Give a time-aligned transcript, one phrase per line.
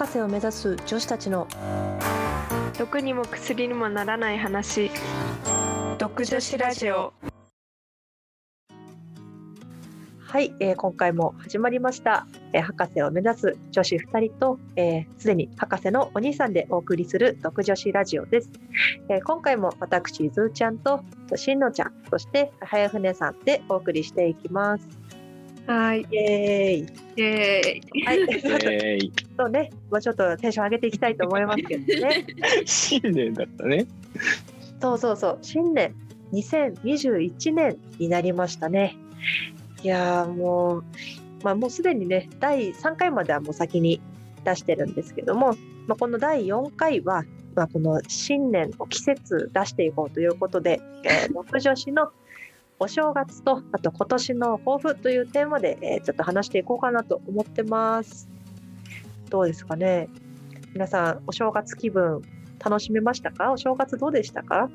[0.00, 1.46] 博士を目指す女子たちの
[2.78, 4.90] 毒にも薬にもならない話。
[5.98, 7.12] 毒女子ラジオ。
[10.20, 18.50] はい、えー今回も始まりました、えー博士を目指す女子2人とすで、えー既に博士のお兄さんでお送りする毒女子ラジオです、
[19.10, 25.00] えー今回も私ずーちゃんととしんのちゃんそして早船さんでお送りしていきます。
[25.70, 26.00] はい。
[26.10, 27.20] イエーイ。
[27.20, 28.04] イエーイ。
[28.04, 28.20] はい。
[28.22, 32.26] えー、そうね、まあ、ちょっとテンション上げていきたいと思いますけどね
[32.64, 33.86] 新年だったね。
[34.80, 35.94] そうそうそう、新年
[36.32, 38.96] 2021年になりましたね。
[39.82, 40.84] いやーもう、
[41.42, 44.00] まあ、もうすでにね、第3回まではもう先に
[44.44, 45.54] 出してるんですけども、
[45.86, 52.10] まあ、この第4回は、まあ、この新年の季節出していこうということで、えー、 六女子の
[52.78, 58.28] お正月と、あと今年の抱負というテーマで、えーちょっと話していこうかなと思ってます。
[59.30, 60.08] どうですかね？
[60.74, 62.22] 皆さん、お正月気分
[62.62, 63.52] 楽しめましたか？
[63.52, 64.68] お正月どうでしたか？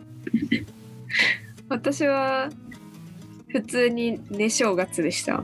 [1.69, 2.49] 私は
[3.49, 5.43] 普通に寝正月でした。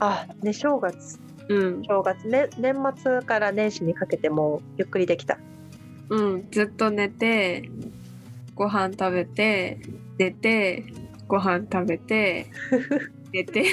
[0.00, 1.82] あ、ね、正月、うん。
[1.84, 5.38] 正月、ね、年末から年始にかけてもゆっくりできた。
[6.08, 6.48] うん。
[6.50, 7.68] ずっと寝て
[8.54, 9.78] ご飯食べて
[10.18, 10.84] 寝て
[11.28, 12.46] ご飯食べて
[13.32, 13.64] 寝て。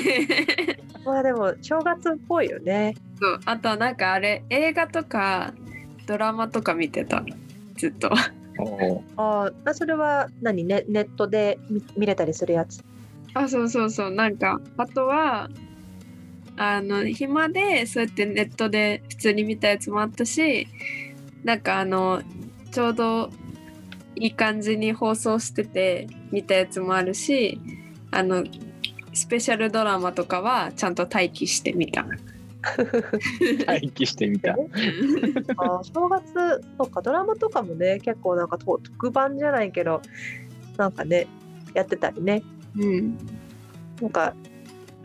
[1.05, 2.95] まあでも正月っぽいよね。
[3.20, 3.39] そう。
[3.45, 5.53] あとなんかあれ映画とか
[6.06, 7.23] ドラマとか見てた。
[7.76, 8.11] ずっと。
[8.58, 10.64] おああ、それは何？
[10.64, 12.84] ねネットで見見れたりするやつ？
[13.34, 14.11] あそうそうそう。
[14.11, 15.50] なんかあとは
[16.58, 20.67] あの暇でそうやってネットで普通に見たやつもあったし
[21.45, 22.22] なんかあの
[22.72, 23.30] ちょうど
[24.17, 27.61] いい感じに放送してて見たやつもあるし
[28.11, 28.44] あの
[29.14, 32.06] スペシャルドラマとかはちゃんと待機してみた。
[33.65, 34.53] 待機してみた。
[34.53, 40.02] あー正月とかドラマとかもね結構なんかと特番じゃないけど
[40.77, 41.27] なんかね
[41.73, 42.43] やってたりね
[42.77, 43.17] うん、
[44.02, 44.36] なんか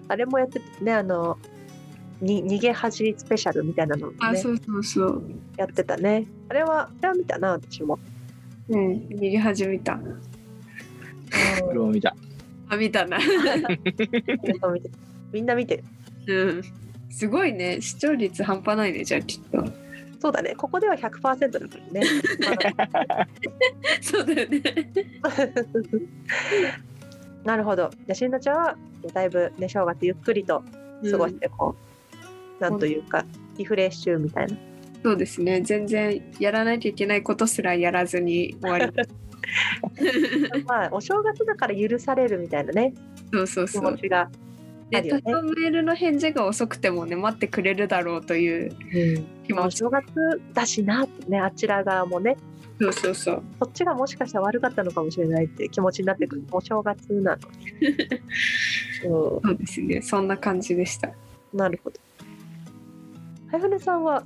[0.08, 1.38] あれもやってたねあの
[2.20, 5.22] に逃げ恥スペシャルみたいなのもねあそうそうそう。
[5.56, 7.98] やってたねあれはあれは見たな私も。
[8.68, 9.98] うん逃げ始めた。
[11.60, 12.16] これを見た。
[12.68, 13.18] あ見たな。
[14.62, 14.82] うん
[15.32, 15.84] みんな見てる
[16.26, 16.62] うん。
[17.14, 19.64] すごいね視聴率半端ないねじゃあきっと。
[20.20, 22.02] そうだねここでは100%だからね。
[24.02, 24.62] そうだよね。
[27.44, 27.90] なるほど。
[27.90, 28.74] じゃあ、しんのちゃんは、
[29.12, 30.64] だいぶね、正月ゆっくりと
[31.10, 31.76] 過ごして、こ
[32.58, 33.26] う、なんというか、
[33.58, 34.56] リフレッシュみたいな。
[35.04, 38.86] そうですね全然やらなきゃいけないことすらやらずに終わり
[40.64, 42.94] まあ、お正月だから許されるみたいなね、
[43.30, 44.30] そうそう気そう持ちが
[44.90, 45.02] ね。
[45.02, 48.70] 多少メールの返事が遅くてもね待ってくれるだろうという
[49.46, 49.54] 気持ち。
[49.54, 50.06] まあお正月
[50.52, 52.36] だしなってね、あちら側もね、
[52.80, 53.42] そうそうそう。
[53.60, 56.44] そっちがもしかしたら悪かったのかもしれないって気持ちになってくる。
[56.50, 57.42] お正月なの
[59.02, 59.56] そう。
[59.56, 60.02] ですね。
[60.02, 61.08] そんな感じでした。
[61.08, 61.12] ん、
[61.52, 62.00] なるほど。
[63.46, 64.24] はやふねさんは、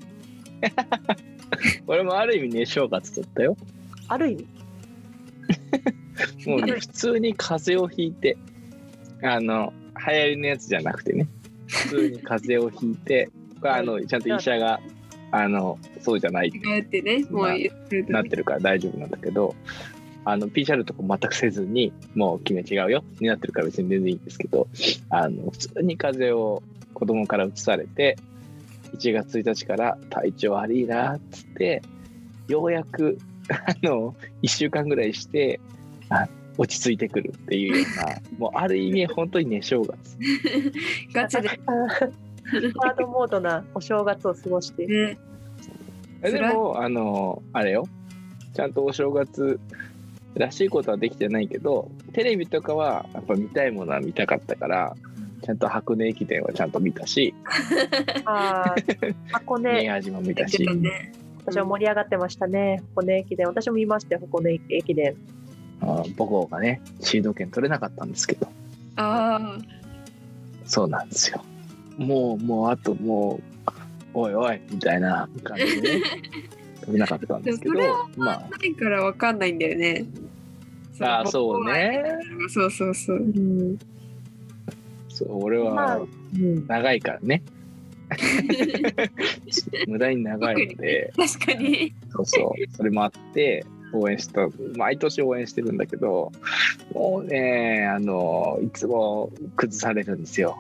[1.86, 3.56] 俺もある意味ね、正月だったよ。
[4.08, 4.46] ある意味、
[6.48, 8.38] もうね、普通に風邪をひいて、
[9.22, 9.74] あの、
[10.06, 11.28] 流行りのやつじゃなくてね、
[11.66, 14.80] 普通に風邪をひいて、 これあの、ちゃんと医者が、
[15.30, 16.48] あの、そうじゃない。
[16.48, 19.54] ってねもうなってるから大丈夫なんだけど、
[20.24, 24.68] あの、PCR とか全くせずに、もう君は違うよになってるから別に全然いいんですけど、
[25.10, 26.62] あの、普通に風邪を
[26.94, 28.16] 子供から移されて、
[28.96, 31.82] 1月1日から体調悪いなっつって、
[32.48, 33.18] ようやく、
[33.50, 35.60] あの、1週間ぐらいして、
[36.10, 40.18] あ落ち着いてくるっていうような、 もうある意味本当にね、正月。
[41.14, 41.48] ガチで。
[42.48, 44.86] ハードモードなお正月を過ごして。
[44.86, 45.18] ね。
[46.22, 47.86] えでもあのあれよ。
[48.54, 49.60] ちゃんとお正月
[50.34, 54.96] らしいことはできてないけどテレビとかはやっぱ見たいものは見たかったから
[55.42, 57.34] ちゃんと箱根駅伝はちゃんと見たし
[59.30, 60.64] 箱根、宮島も見たし。
[60.64, 61.12] たね。
[61.44, 63.46] 私は盛り上がってましたね、箱根駅伝。
[63.46, 65.14] 私も見ましたよ、箱根駅伝。
[65.80, 68.46] あ母校がねシード権取れなかったんですけど。
[68.96, 69.58] ああ
[70.64, 71.42] そうなんですよ。
[71.96, 73.68] もうもうあともう
[74.14, 76.04] おいおいみたいな感じでね
[76.82, 77.74] 取れなかったんですけど
[78.16, 78.48] まあ。
[78.48, 80.04] ないからわかんないんだよね。
[81.00, 82.02] あーそうね。
[82.48, 83.16] そうそうそう。
[83.16, 83.78] うん。
[85.08, 87.42] そう俺まあはうん、長いからね。
[89.86, 91.12] 無駄に長いので。
[91.16, 91.94] 確かに。
[92.10, 96.32] そうそう、それもあって、応援した、毎年応援してるんだけど、
[96.92, 100.58] もうね、あの、いつも崩されるんですよ。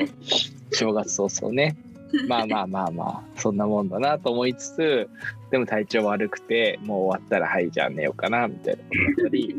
[0.72, 1.76] 正月早々ね、
[2.26, 5.08] まあまあまあまあそんなもんだなと思いつつ
[5.50, 9.56] でも体調悪くてもう終わったらはいじゃあ寝ようかなみたいなことだったり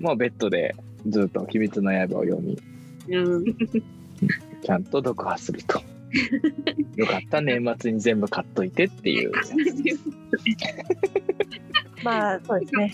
[0.00, 0.74] もうベッドで
[1.06, 2.58] ずっと「鬼滅の刃」を読み
[3.08, 3.44] うん。
[4.62, 5.82] ちゃんと読破すると。
[6.96, 9.32] よかった年末に全部買っといてっていう。
[12.02, 12.92] まあそうですね。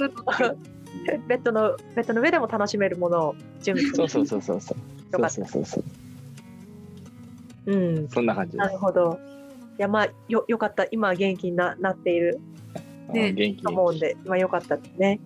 [1.28, 4.78] ベッドのベッドの上でも楽しめるものを準備そうそうそうそうそう。
[5.12, 5.80] そうそうそうそ
[7.66, 7.72] う。
[7.72, 8.08] うん。
[8.08, 9.18] そんな感じでなるほど。
[9.78, 12.40] いやまあよよかった今元気にななっている
[13.08, 13.12] す。
[13.12, 15.20] ねうん元気と思うんで今よかったですね。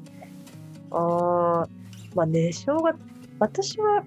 [0.91, 1.69] ああ
[2.15, 2.97] まあね正月
[3.39, 4.05] 私は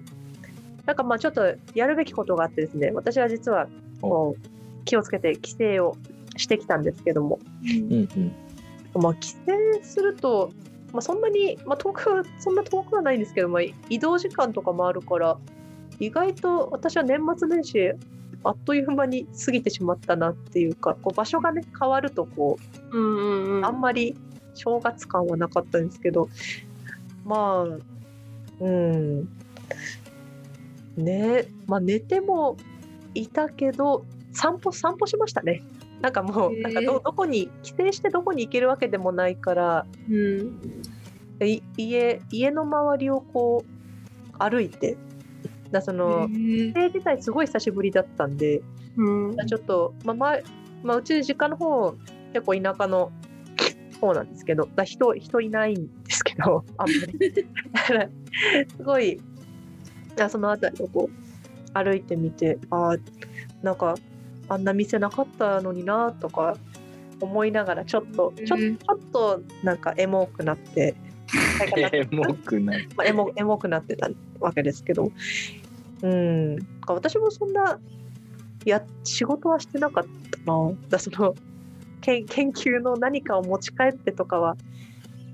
[0.86, 3.68] なんかまあちょっとやるべきことがあってですね私は実は
[4.00, 5.96] こう気をつけて帰省を
[6.36, 8.08] してきたんですけども、うん
[8.96, 9.02] うん。
[9.02, 9.36] まあ、帰省
[9.82, 10.50] すると、
[10.92, 15.38] まあ、そんなに、まあ、遠くそんな遠くはないんですけど、まあ、移動時間とかもあるから
[15.98, 17.92] 意外と私は年末年始
[18.44, 22.58] あっという間に過ぎてしまったなっていうかこう場所がね変わるとこ
[22.92, 23.64] ううんうんうん。
[23.64, 24.16] あんまり
[24.54, 26.28] 正月感はなかったんですけど
[27.24, 27.78] まあ
[28.60, 29.28] うん
[30.96, 32.56] ねまあ寝ても
[33.14, 35.62] いたけど散歩散歩しましたね
[36.00, 40.60] なんかもうなんかどどこに帰省してどこに行けるわけでもないからうん。
[41.40, 44.96] い家家の周りをこう歩いて
[45.70, 48.62] だその帰省自体すごい久しぶりだったんで
[48.96, 49.36] うん。
[49.46, 50.44] ちょっと、まあ前
[50.82, 51.94] まあ、うち実家の方
[52.32, 53.10] 結構田舎の
[54.00, 57.46] 方なんですけどだ人人いないんですけどあんまり
[58.76, 59.20] すごい
[60.20, 62.96] あその辺りをこう歩いてみてあ
[63.62, 63.96] なんか
[64.48, 66.56] あんな店なかったのになとか
[67.20, 70.94] 思いながらちょっとちょ,、うんちょっとなんかエモくなって
[71.58, 72.88] なんかえー、 もくない。
[72.96, 74.08] まあ、エモエモくなってた
[74.40, 75.10] わけですけど、
[76.02, 77.78] うん、私もそんな
[78.64, 80.04] いや仕事はしてなかっ
[80.44, 80.72] たな。
[80.90, 81.34] だその
[82.02, 84.56] 研研究の何かを持ち帰ってとかは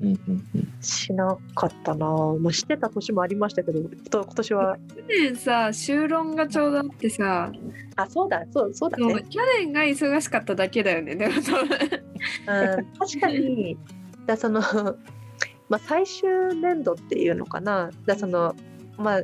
[0.01, 0.73] うんうんうん。
[0.81, 2.07] しなかったな。
[2.41, 3.81] まあ、してた年もありましたけど、
[4.11, 7.53] と今年は、去年さ、修論がちょうどあってさ、
[7.97, 9.25] あ、そうだ、そうそうだそうね。
[9.29, 11.63] 去年が忙しかっただけだよね、でも多分。
[11.63, 13.77] うん、確かに、
[14.27, 14.61] だその、
[15.69, 16.29] まあ、最終
[16.61, 17.91] 年度っていうのかな。
[18.07, 18.55] だその、
[18.97, 19.23] まあ、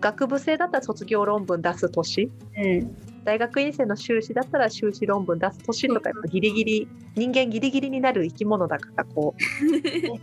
[0.00, 2.96] 学部生だったら卒業論文出す年うん。
[3.28, 9.42] 大学院生の修士だったら修士論文出す年とかやっぱギリギリ人間ギリギリになる生き物だからこう、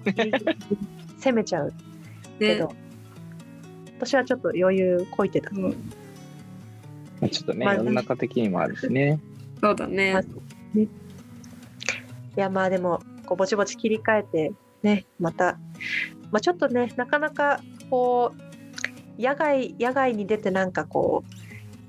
[1.21, 1.73] 攻めちゃう
[2.39, 2.73] けねど、
[3.99, 5.51] 私はちょっと余裕こいてた。
[5.53, 5.75] そう
[7.21, 9.19] まあ、ちょっとね、まあ世の中的にもあるしね。
[9.61, 10.23] そうだねまあ。
[10.73, 10.87] ねい
[12.37, 14.51] やまあでもこうぼちぼち切り替えて
[14.81, 15.59] ねまた、
[16.31, 17.61] まあ、ちょっとねなかなか
[17.91, 21.44] こう野外野外に出てなんかこう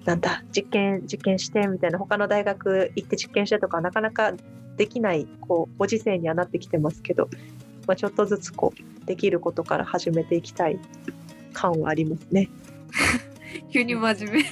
[0.07, 4.33] なんだ実験実験してみたいな他の大学行って実験してとかなかなか
[4.77, 7.29] できないこうご時世にはなってきてますけど、
[7.87, 10.79] まあ、ちょっとずつこうできることから始めていきたい
[11.53, 12.49] 感はありますね。
[13.73, 14.45] 急に真面目。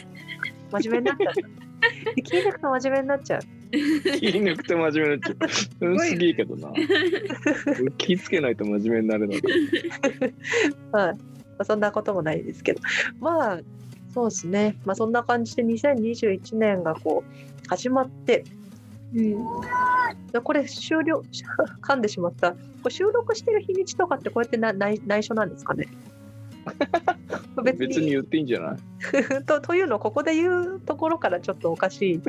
[0.73, 1.65] 真面目になっちゃう。
[2.17, 3.43] 聞いてくと真面目になっちゃう。
[4.19, 5.87] 気抜くと真面目になっちゃう。
[5.87, 6.73] うん、すげえけどな。
[7.99, 9.41] 気ぃつけないと真面目になるので。
[10.93, 11.17] はい、ま
[11.59, 12.81] あ、そんなこともないですけど、
[13.21, 13.61] まあ、
[14.15, 18.45] そうですね、まあ、そんな感じで2021年がこう始まって、
[19.15, 19.37] うん。
[20.33, 21.23] でこれ終了、
[21.83, 25.89] 噛んでしまった、これ収録してる日にちとかって、こうやってな内内緒なんですかね？
[27.65, 28.77] 別に別に言っていいんじゃない？
[29.45, 32.23] とというのをここで言うところからちょっとおかしいね。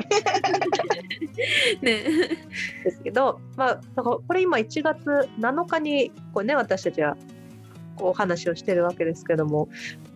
[2.84, 7.16] ですけど、まあ、だからこれ今1月7日にこう、ね、私たちは
[7.96, 9.68] こうお話をしてるわけですけども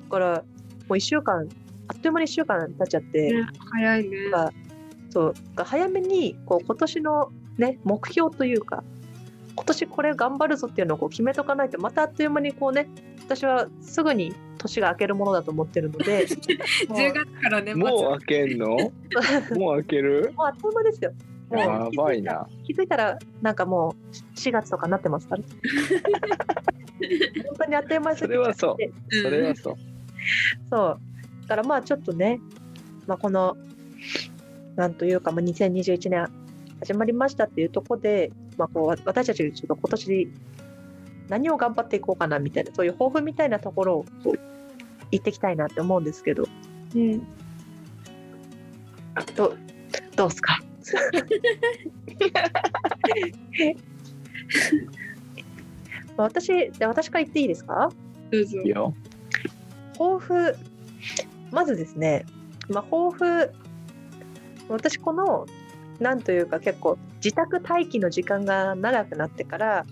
[0.04, 0.44] だからも
[0.94, 1.48] う1週間
[1.88, 4.30] あっという間に1週間経っちゃって、ね早いね。
[4.30, 4.52] が
[5.10, 8.84] そうが早めにこう今年の、ね、目標というか
[9.56, 12.88] 今年これ頑張るぞっていうのをこう決めとかないとまたあっという間にこうね
[13.24, 16.26] 私はすぐに年が明けるものだと思ってるので
[16.88, 18.68] もう10月からね、もう開けんの？
[19.58, 20.32] もう開ける？
[20.36, 21.12] もうあっという間ですよ。
[21.50, 22.46] もうやばいな。
[22.64, 25.42] 気づいたらなんかもう4月とかなってますから。
[27.46, 29.74] 本当にあっという間それはそううんそれはそう。
[30.70, 31.00] そう。
[31.42, 32.40] だからまあちょっとね、
[33.06, 33.56] まあ、この、
[34.76, 36.28] なんというか、まあ、2021年
[36.80, 40.32] 始まりましたっていうところで、まあ、こう私たちちょっと今年
[41.28, 44.38] 何を頑張っていこうかなみたいな、そういう抱負みたいなところをこう
[45.10, 46.44] 言っていきたいなって思うんですけど、
[46.94, 47.18] うん。
[49.36, 49.54] ど
[50.16, 50.58] どうですか？
[56.16, 57.90] まあ私、じゃあ私から言っていいですか？
[58.30, 58.70] どうぞいい。
[58.70, 58.94] よ。
[60.00, 60.56] 抱負
[61.52, 62.24] まずですね
[62.70, 63.52] まあ、抱負
[64.68, 65.46] 私この
[65.98, 69.84] なんというか結構自宅待機の時間が長くなってから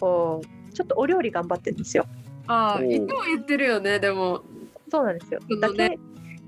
[0.00, 2.06] こうちょっとお料理頑張ってるんですよ。
[2.46, 4.42] ああ、いつも言ってるよね、でも。
[4.90, 5.40] そうなんですよ。
[5.40, 5.93] ねだけ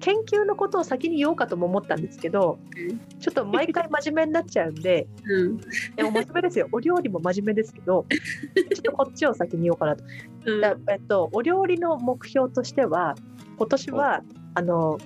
[0.07, 5.57] 研究のことを先に言おうかとも思ったんですけどうんちょっと毎回真面目になっちゃうんでうん。
[5.97, 8.07] でも真面目ですよお料理も真面目ですけど
[8.55, 10.05] ちょっとこっちを先に言おうかなと。
[10.45, 13.17] うんだえっと、お料理の目標としては
[13.59, 14.23] 今年は
[14.55, 14.99] あの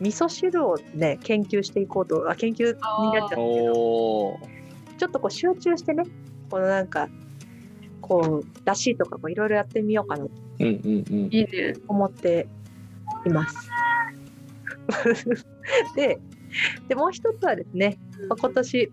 [0.00, 6.04] 味噌汁をね研究していこうとあ研究になっちゃったけどおーちょっとこう集中してね
[6.50, 7.08] このなんか
[8.02, 10.30] こうだしとかもいろいろやってみようかなと。
[11.88, 12.46] 思って
[13.24, 13.69] います。
[15.96, 16.18] で
[16.88, 18.92] でもう一つはですね、まあ今年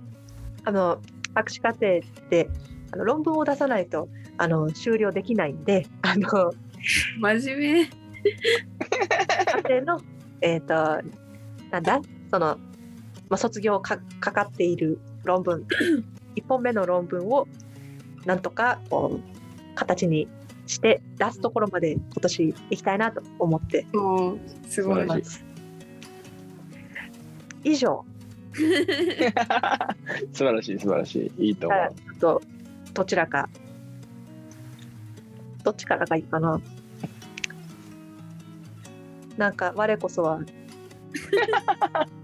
[0.63, 1.01] あの
[1.33, 2.49] 博士課程で
[2.91, 6.51] あの論文を出さないとあの終了できないんであの
[7.19, 7.89] 真面目。
[9.45, 10.01] 課程の
[10.41, 10.73] えっ、と
[11.71, 12.57] なんだその、
[13.29, 15.65] まあ、卒業かかかっている論文
[16.35, 17.47] 1本目の論文を
[18.25, 20.27] なんとかこう形に
[20.65, 25.07] して出すところまで今年行きたいなと思っておーすごいおり。
[25.07, 25.46] ます。
[27.67, 28.05] 以上
[30.31, 31.47] 素晴らしい素晴らしい。
[31.47, 31.79] いいと思う。
[31.89, 32.41] ちょっと
[32.93, 33.49] どちらか
[35.63, 36.59] どっちからがいいかな
[39.37, 40.39] なんか我こそは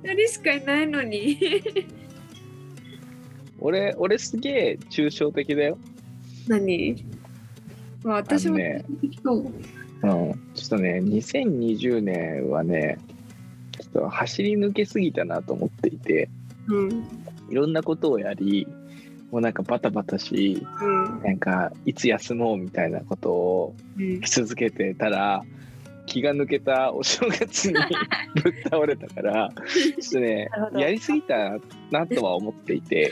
[0.03, 1.37] 二人しかいないのに。
[3.59, 5.77] 俺、俺すげえ抽象的だよ。
[6.47, 7.05] 何？
[8.03, 8.83] まあ私も、ね
[9.23, 9.43] うん。
[9.43, 12.97] ちょっとね、2020年はね、
[14.01, 16.29] 走り抜けすぎたなと思っていて、
[16.67, 16.89] うん。
[17.49, 18.67] いろんなことをやり、
[19.31, 21.21] もうなんかバタバタし、うん。
[21.21, 25.43] なんかいつ休もうみたいなことをうんし続けてたら、
[26.05, 27.73] 気が抜けたお正月に
[28.43, 31.57] ぶっ倒れたから、ちょっとね やりすぎた
[31.91, 33.11] なとは思っていて、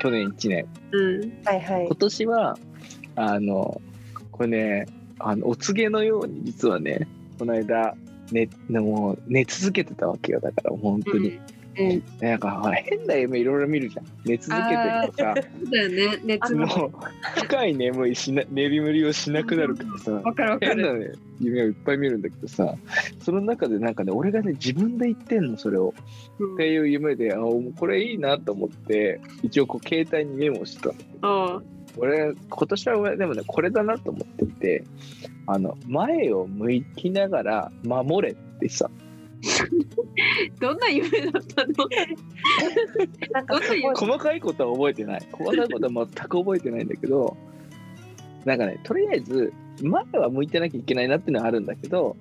[0.00, 0.66] 去年1年。
[0.92, 1.32] うん。
[1.44, 2.58] はいはい今年は、
[3.16, 3.80] あの、
[4.30, 4.86] これね、
[5.18, 7.06] あのお告げのように実はね、
[7.38, 7.94] この間、
[8.32, 10.40] ね、もう寝続けてたわけよ。
[10.40, 11.38] だから本当に。
[11.78, 12.02] うん。
[12.20, 14.06] なんか変な夢いろいろ見るじゃん。
[14.24, 16.20] 寝続けてるとさ、そうだよね。
[16.24, 16.66] 熱も。
[16.66, 16.92] もう
[17.40, 20.82] 深い眠いしな眠りをしなくなるからさ、わかるわかる。
[20.82, 22.74] 変なね夢をいっぱい見るんだけどさ、
[23.20, 25.94] その中でなんかね、俺がね、自分で言ってんの、それを。
[26.38, 27.38] うんっていう夢で、あ
[27.78, 31.54] これいいなと思って、一応こう携帯にメモしてたの。
[31.54, 31.64] おう
[31.96, 34.84] 俺、今年は俺でもね、これだなと思っていて、
[35.46, 38.90] あの、前を向きながら守れってさ、
[40.60, 41.72] どんな夢だったの？
[43.32, 43.58] なんか
[43.94, 45.26] 細かいことは覚えてない。
[45.32, 47.36] 細かいことは全く覚えてないんだけど、
[48.44, 52.16] なんかね、とりあえず、前は向いてなきゃいけないなっていうのはあるんだけど、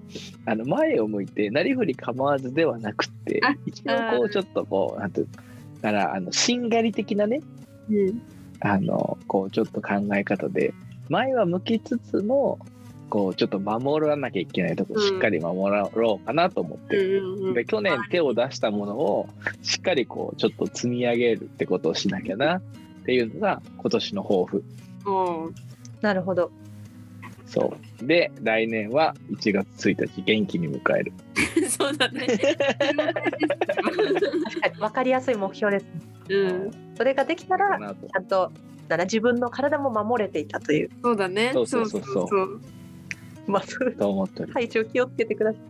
[0.46, 5.28] あの前を向いて、なりふり構わずではなくってあ、一応こう、ちょっとこう、なんていう
[5.82, 7.42] から、あの、しんがり的なね、
[7.90, 8.22] うん。
[8.62, 10.74] あの、こう、ちょっと考え方で、
[11.10, 12.60] 前は向きつつも、
[13.10, 17.24] こう、ちょっと守らなきゃいけないとこしっかり守ろうかなと思ってる。
[17.24, 19.28] うんうんで去年手を出したものを
[19.64, 22.62] しっかりこうちょっと積み上げるってことをしなきゃなっ
[23.06, 24.64] ていうのが今年の抱負。
[25.06, 25.54] おう
[26.02, 26.52] なるほど。
[27.48, 28.06] そう。
[28.06, 31.14] で来年は1月1日元気に迎える。
[31.68, 32.28] そうだね。
[34.80, 35.86] 分かりやすい目標です
[36.30, 36.89] うん。
[37.00, 38.52] それができたらちゃんと
[38.90, 40.90] なら自分の体も守れていたという。
[41.02, 41.52] そうだね。
[41.54, 42.60] そうそうそうそう。
[43.48, 45.64] まあそれと思ってる、体調気をつけてください。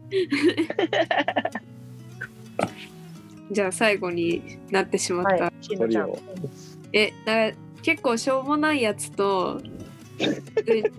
[3.51, 5.43] じゃあ最後になってしまった。
[5.45, 6.07] はいしのちゃん。
[6.07, 6.19] 鳥を
[6.93, 7.51] え、だ
[7.83, 9.61] 結構しょうもないやつと、
[10.17, 10.91] で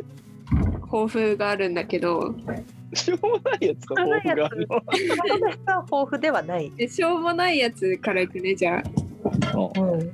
[0.82, 2.36] 抱負があるんだけど、
[2.94, 4.68] しょうもないやつと抱負がある。
[4.68, 4.74] そ
[5.38, 9.09] の人は豊富ではない、えしょうもないやつからいくね、じゃあ。
[9.76, 10.12] うん、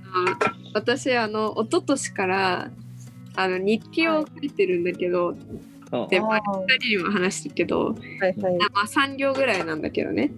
[0.74, 2.70] 私、あの、一昨年から、
[3.38, 4.84] あの日記を書いてるん。
[4.84, 6.08] だけど、うん。
[6.08, 6.40] で、2
[6.80, 9.82] 人にも話してるけど、はいはいまあ3行ぐらいなん。
[9.82, 10.32] だけどね。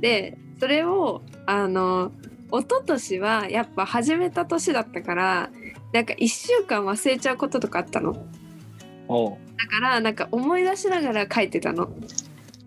[0.00, 2.10] でそれをあの
[2.50, 5.50] 一昨年はやっぱ始めた年だったから
[5.92, 6.06] なん。
[6.06, 8.26] か1週間忘れちゃうこととかあったの。
[9.08, 10.14] おだからなん。
[10.14, 11.90] か思い出しながら書いてたの。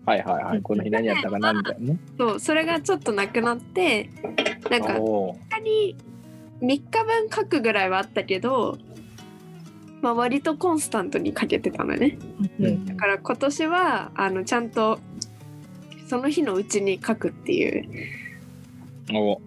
[0.06, 0.62] はいはいはい。
[0.62, 1.98] この日何やったかなみたいなね。
[2.18, 4.10] そうそれがちょっとなくなって
[4.70, 5.96] なんか他に
[6.60, 8.78] 3日分書くぐらいはあったけど、
[10.02, 12.18] まあ、割とコンスタントに書けてたのね。
[12.60, 12.84] うん。
[12.84, 14.98] だから今年はあのちゃんと
[16.06, 17.88] その日のうちに書くっていう。
[19.12, 19.40] お。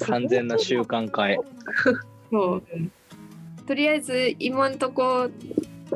[0.00, 1.38] 完全な習慣化へ。
[2.30, 2.62] そう。
[3.66, 5.30] とりあえず今んとこ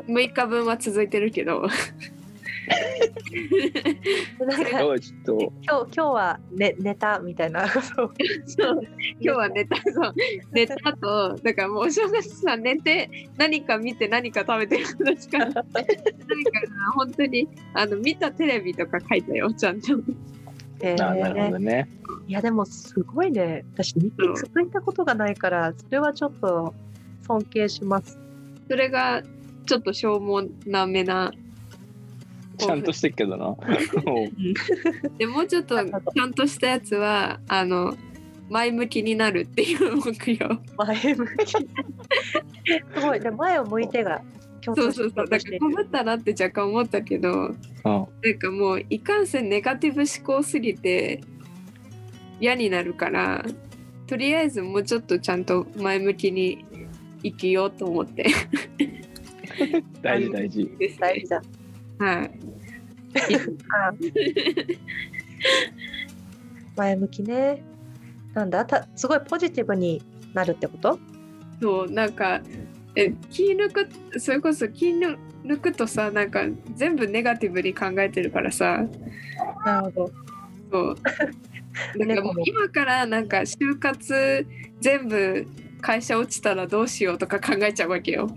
[0.07, 1.67] 6日分は続いてるけど
[4.39, 5.37] なんかそうちょっと。
[5.39, 7.67] 今日今日は寝寝たみたいな。
[7.67, 8.13] そう。
[9.19, 9.75] 今日は寝た。
[9.91, 10.13] そう。
[10.51, 15.71] 寝たとだからもうお正月さ寝て何か見て何か食べてることしか何かな。
[16.95, 19.93] 本当にあの見たテレビとか書いたよちゃんと。
[20.81, 21.07] えー。
[21.07, 21.89] あなるほどね。
[22.27, 23.65] いやでもすごいね。
[23.73, 26.73] 私日記続いたことがないからそれはちょっと
[27.27, 28.19] 尊敬します。
[28.67, 29.23] それが
[29.65, 31.31] ちょっとしょうもなめな
[32.55, 33.45] ちゃんとしてっけどな。
[33.45, 33.57] も
[35.17, 37.95] でもうちょっとちゃんとしたやつはあの
[38.49, 40.57] 前向きになるっていう目標。
[40.77, 41.51] 前向き。
[41.55, 43.19] すごい。
[43.19, 44.21] で前を向いてが
[44.61, 45.27] 共そうそうそう。
[45.27, 45.49] だからようとして。
[45.49, 51.21] いるこぶったなって若干思ったけどなんかもういかんせんネガティブ思考すぎて
[52.39, 53.45] 嫌になるから
[54.07, 56.65] とりあえずもうちょっとちゃんと前向きに
[57.23, 58.25] 生きようと思って。
[60.01, 60.71] 大 事大事。
[60.99, 61.41] 大事だ
[61.99, 62.31] はい。
[63.71, 63.93] あ
[66.75, 67.63] 前向きね。
[68.33, 68.65] なんだ？
[68.65, 70.99] たすごいポジティブになるってこと？
[71.61, 72.41] そうなんか
[72.95, 75.17] え気抜くそれこそ気抜
[75.61, 76.41] くとさなんか
[76.75, 78.83] 全部ネガティブに考えてるからさ。
[79.65, 80.11] なるほど。
[80.71, 80.95] そう。
[80.95, 84.45] だからもう今からなんか就活
[84.81, 85.47] 全部
[85.81, 88.27] 会社落ちたらどうしようとか考えちゃうわけよ。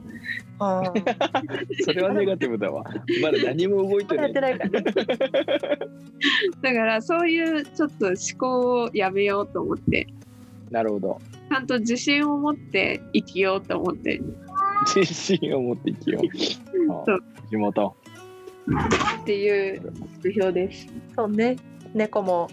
[0.58, 2.84] それはネガティブだわ。
[3.22, 4.32] まだ何も動いてない。
[4.32, 4.82] ないからね
[6.62, 10.08] だからそういうちょっと思考をやめようと思って
[10.70, 11.20] なるほど。
[11.48, 14.20] ちゃんと自信を持って生きようと思って
[14.94, 16.22] 自信を持っていきよう。
[17.06, 17.94] そう地元。
[19.22, 20.88] っていう目標です。
[21.14, 21.56] そうね
[21.94, 22.50] 猫も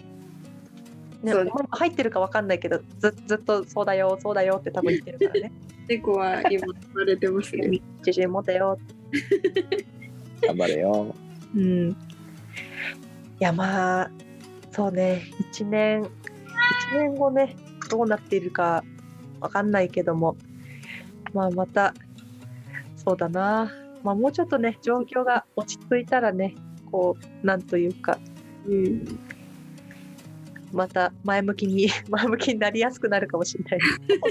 [1.22, 1.32] ね、
[1.70, 5.52] 入ってるかわかんないけどずずっとそうだよそうだよって多分言ってるからね
[5.88, 7.80] 猫は今生まれてますね。
[8.06, 8.78] 自信持てよ。
[10.42, 11.14] 頑張れよ。
[11.54, 11.90] うん。
[11.90, 11.96] い
[13.40, 14.10] やまあ
[14.70, 15.22] そうね。
[15.52, 16.08] 1年1
[16.94, 17.56] 年後ね
[17.90, 18.84] どうなっているか
[19.40, 20.36] わかんないけども。
[21.34, 21.92] まあまた
[22.96, 23.72] そうだな。
[24.04, 26.54] まあもうちょっとね状況が落ち着いたらね
[26.92, 28.18] こうなんというか。
[28.66, 29.18] うん、
[30.72, 33.80] また前向きに 前向きになりやすくなるかもしれない。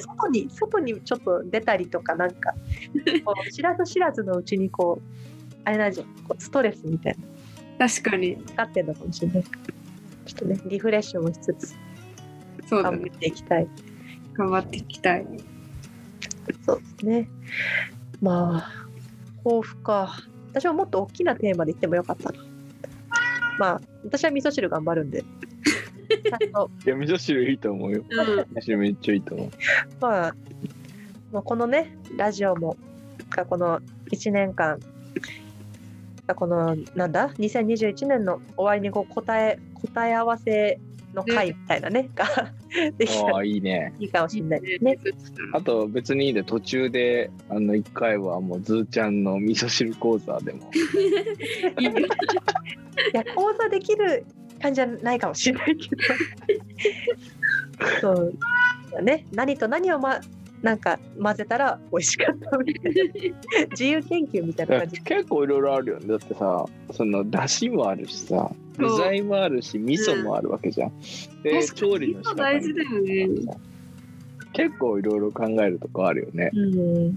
[0.01, 2.53] 外に外にちょっと出たりとかなんか
[3.51, 7.15] 知らず知らずのうちにこうあれなんじゃんこうストレスみたい
[7.77, 7.87] な。
[7.87, 8.37] 確かに。
[8.37, 9.43] かかってるのかもしれない。
[9.43, 9.49] ちょ
[10.31, 11.75] っとねリフレッシュもしつつ
[12.67, 12.97] そうだね。
[12.97, 13.67] 頑張っていきたい。
[14.33, 15.27] 頑張っていきたい。
[16.65, 17.29] そうですね。
[18.21, 18.85] まあ
[19.43, 20.15] 抱負か。
[20.51, 22.39] 私はもっと大きなテーマで言ってもよかったな。
[23.59, 25.23] まあ私は味噌汁頑張るんで
[26.29, 28.03] ちゃんといや、味噌汁いいと思うよ。
[28.09, 29.49] うん味噌汁めっちゃいいと思う。
[30.01, 30.35] まあ、
[31.31, 32.77] まあ、このねラジオも
[33.29, 33.79] がこの
[34.11, 34.79] 1年間
[36.27, 40.79] がこのなんだ2021年の終わりにこう答え答え合わせ
[41.13, 42.25] の回みたいなねが
[42.97, 43.93] できたらああ、いいね。
[43.99, 44.97] いいかもしれないですね。
[45.53, 50.69] あと別にいいで途中であの一回はもうズーちゃんの味噌汁講座でも
[51.79, 51.83] い
[53.13, 54.25] や講座できる
[54.65, 56.03] 感じじゃないかもしれないけど。
[58.01, 58.33] そう
[58.91, 59.25] だね。
[59.33, 60.19] 何と何をま
[60.61, 63.01] なんか混ぜたら美味しかったみたいな。
[63.71, 65.01] 自由研究みたいな感じ。
[65.01, 66.07] 結構いろいろあるよね。
[66.07, 70.91] だってさそのだしもあるしさ具材もあるし味噌もあるわけじゃん、
[71.43, 73.27] で確かに調理の仕方大事だよね。
[74.53, 76.49] 結構いろいろ考えるとこあるよね。
[76.53, 76.59] う
[77.11, 77.15] ん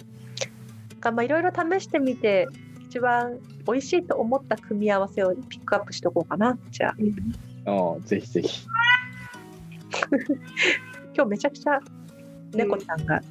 [1.01, 2.49] かまあいろいろ試してみて
[2.89, 6.59] 一番美味しいと思った組み合わせをピックアップしとこうかな。
[6.71, 6.97] じゃあ。
[7.71, 8.67] ああぜひぜひ。
[11.15, 11.79] 今日めちゃくちゃ
[12.55, 13.25] 猫ちゃんが、あの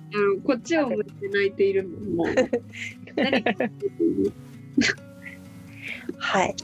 [0.43, 2.29] こっちを向いて泣いているもん。
[6.19, 6.55] はい。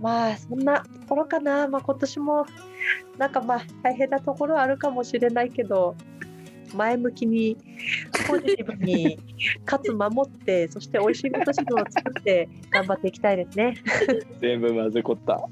[0.00, 2.44] まあそんなところかな、まあ、今年も
[3.16, 5.96] なんかまあ大変なところはあるかもしれないけど
[6.74, 7.56] 前向きに
[8.28, 9.18] ポジティブに
[9.64, 13.76] かつ守ってそして美味しい味噌汁を作って頑張っていきたいですね。
[14.40, 15.48] 全部混ぜこった。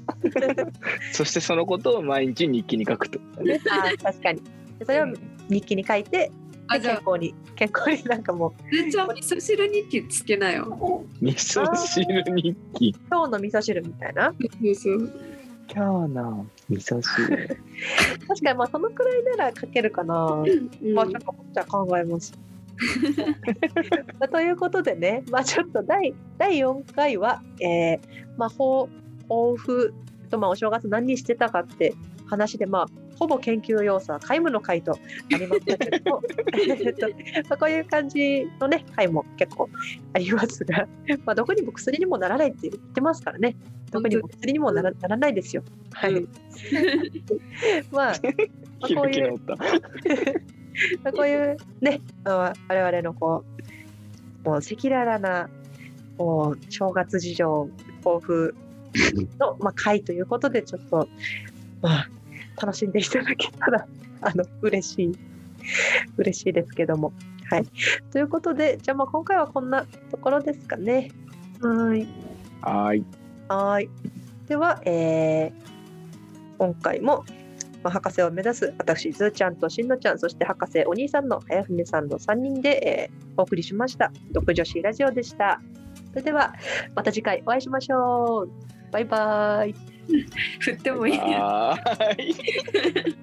[1.11, 3.19] そしてそのことを毎日日記に書くと。
[3.41, 4.41] ねあー確かに。
[4.79, 5.05] でそれを
[5.49, 6.31] 日記に書いて
[6.67, 6.95] あじゃあ。
[6.95, 11.05] で健康に健康になんかもうずーちゃん味噌汁日記つけなよ。
[11.21, 12.95] 味噌汁日記。
[13.09, 14.33] 今日の味噌汁みたいな。
[14.61, 15.34] そうそう
[15.73, 17.57] 今日の味噌汁
[18.27, 20.25] 確かにまあそのくらいなら書けるかな。
[20.25, 22.33] うんまあちょっとじゃあ考えます。
[24.19, 27.99] まあということでね、まあちょっと第第4回は、えー、
[28.37, 28.87] まあ抱
[29.27, 29.93] 抱負
[30.29, 31.93] とまあお正月何してたかって
[32.27, 34.93] 話でまあほぼ研究要素は皆無の回と
[35.33, 36.21] ありましたけども
[36.67, 37.15] えっと、ま
[37.49, 39.69] あ、こういう感じのね回も結構
[40.13, 40.87] ありますが、
[41.25, 43.55] まあ、どこにも薬にもならないって言ってますからね
[43.91, 45.63] どこにも薬にもならならないですよ。
[45.93, 46.29] はい、うん
[47.91, 48.15] まあ、
[48.81, 49.39] まあこういう。
[51.03, 53.45] まあこういうね、まあ我々のこ
[54.43, 55.49] う、もう赤裸々な、
[56.17, 57.69] もう正月事情
[58.05, 58.53] 豊富
[59.39, 61.07] の、まあ、会ということで、ちょっと、
[61.81, 62.09] まあ、
[62.61, 63.87] 楽しんでいただけたら、
[64.21, 65.11] あの、嬉しい、
[66.17, 67.13] 嬉しいですけども。
[67.49, 67.65] はい。
[68.11, 71.11] ということで、じゃあまあ今回はこんなところですかね。
[71.61, 72.07] はい。
[72.61, 73.03] はい。
[73.47, 73.89] はい。
[74.47, 75.75] では、えー
[76.57, 77.25] 今回も、
[77.83, 84.11] まあ、博士を目指す私、ずーちゃんとしんのちゃん、そして博士お兄さんの早船さんの3人で、えーお送りしました。
[84.31, 85.61] 独女子ラジオでした。
[86.11, 86.53] それでは、
[86.95, 88.91] また次回お会いしましょう。
[88.91, 89.94] バイバイ。
[90.59, 93.15] 振ってもいいはーい。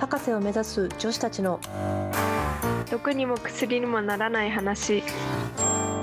[0.00, 1.58] 博士を目指す女子たちの
[2.92, 5.02] 毒にも薬にもならない話。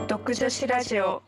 [0.07, 1.21] 毒女子ラジオ。